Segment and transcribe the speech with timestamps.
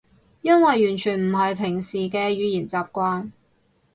[0.41, 3.29] 因為完全唔係平時嘅語言習慣